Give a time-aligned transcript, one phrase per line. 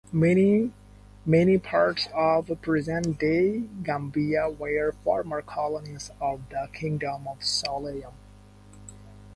[0.11, 0.71] Many
[1.59, 8.11] parts of present-day Gambia were former colonies of the Kingdom of Saloum.